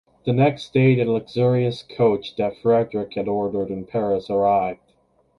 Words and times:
The 0.25 0.33
next 0.33 0.73
day 0.73 0.95
the 0.95 1.05
luxurious 1.05 1.83
coach 1.83 2.35
that 2.37 2.57
Frederick 2.57 3.13
had 3.13 3.27
ordered 3.27 3.69
in 3.69 3.85
Paris 3.85 4.31
arrived. 4.31 4.79